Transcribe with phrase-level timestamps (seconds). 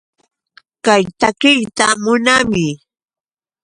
[0.85, 2.67] Kay takiyta munaami.